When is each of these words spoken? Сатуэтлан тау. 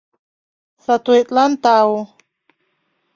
Сатуэтлан 0.83 1.51
тау. 1.63 1.91